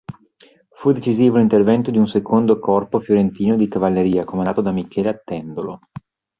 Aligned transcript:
Fu 0.69 0.91
decisivo 0.93 1.37
l'intervento 1.37 1.91
di 1.91 1.99
un 1.99 2.07
secondo 2.07 2.57
corpo 2.57 2.99
fiorentino 3.01 3.55
di 3.55 3.67
cavalleria 3.67 4.25
comandato 4.25 4.59
da 4.61 4.71
Michele 4.71 5.09
Attendolo. 5.09 5.79